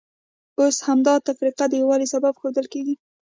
[0.59, 2.95] اوس همدا تفرقه د یووالي سبب ښودل کېږي.